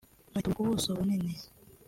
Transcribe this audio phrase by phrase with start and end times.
[0.33, 1.31] bayitubura ku buso bunini